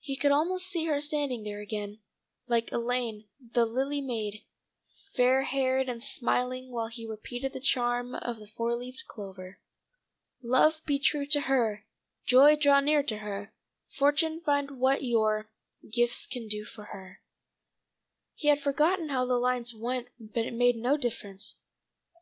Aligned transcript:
He 0.00 0.14
could 0.16 0.30
almost 0.30 0.66
see 0.66 0.84
her 0.88 1.00
standing 1.00 1.42
there 1.42 1.60
again 1.60 2.00
like 2.46 2.70
Elaine, 2.70 3.28
the 3.40 3.64
lily 3.64 4.02
maid, 4.02 4.44
fair 5.14 5.44
haired 5.44 5.88
and 5.88 6.04
smiling 6.04 6.70
while 6.70 6.88
he 6.88 7.06
repeated 7.06 7.54
the 7.54 7.60
charm 7.62 8.14
of 8.14 8.38
the 8.38 8.46
four 8.46 8.76
leaf 8.76 8.96
clover: 9.08 9.58
"'Love 10.42 10.82
be 10.84 10.98
true 10.98 11.24
to 11.28 11.40
her 11.40 11.86
Joy 12.26 12.56
draw 12.56 12.80
near 12.80 13.02
to 13.04 13.16
her 13.16 13.54
Fortune 13.88 14.42
find 14.42 14.72
what 14.72 15.02
your 15.02 15.48
Gifts 15.90 16.26
can 16.26 16.46
do 16.46 16.66
for 16.66 16.84
her'" 16.92 17.22
He 18.34 18.48
had 18.48 18.60
forgotten 18.60 19.08
how 19.08 19.24
the 19.24 19.36
lines 19.38 19.72
went 19.72 20.08
but 20.20 20.44
it 20.44 20.52
made 20.52 20.76
no 20.76 20.98
difference. 20.98 21.54